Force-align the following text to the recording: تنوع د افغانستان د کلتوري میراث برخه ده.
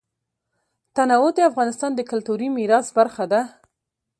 تنوع 0.95 1.29
د 1.35 1.39
افغانستان 1.49 1.91
د 1.95 2.01
کلتوري 2.11 2.47
میراث 2.57 2.87
برخه 2.97 3.25
ده. 3.31 3.41